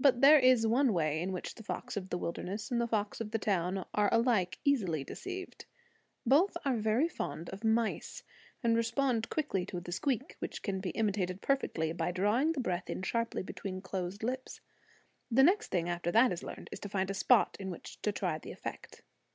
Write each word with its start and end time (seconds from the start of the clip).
But 0.00 0.22
there 0.22 0.38
is 0.38 0.66
one 0.66 0.94
way 0.94 1.20
in 1.20 1.30
which 1.30 1.52
fox 1.62 1.94
of 1.98 2.08
the 2.08 2.16
wilderness 2.16 2.70
and 2.70 2.88
fox 2.88 3.20
of 3.20 3.32
the 3.32 3.38
town 3.38 3.84
are 3.92 4.08
alike 4.10 4.58
easily 4.64 5.04
deceived. 5.04 5.66
Both 6.24 6.56
are 6.64 6.78
very 6.78 7.06
fond 7.06 7.50
of 7.50 7.62
mice, 7.62 8.22
and 8.62 8.74
respond 8.74 9.28
quickly 9.28 9.66
to 9.66 9.78
the 9.80 9.92
squeak, 9.92 10.36
which 10.38 10.62
can 10.62 10.80
be 10.80 10.88
imitated 10.88 11.42
perfectly 11.42 11.92
by 11.92 12.12
drawing 12.12 12.52
the 12.52 12.60
breath 12.60 12.88
in 12.88 13.02
sharply 13.02 13.42
between 13.42 13.82
closed 13.82 14.22
lips. 14.22 14.62
The 15.30 15.42
next 15.42 15.68
thing, 15.68 15.86
after 15.86 16.10
that 16.12 16.32
is 16.32 16.42
learned, 16.42 16.70
is 16.72 16.80
to 16.80 16.88
find 16.88 17.10
a 17.10 17.12
spot 17.12 17.58
in 17.60 17.68
which 17.68 18.00
to 18.00 18.12
try 18.12 18.38
the 18.38 18.52
effect. 18.52 19.02